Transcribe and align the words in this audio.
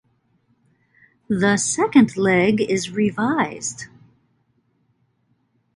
The 1.29 1.57
second 1.57 2.17
leg 2.17 2.59
is 2.59 2.89
revised. 2.89 3.85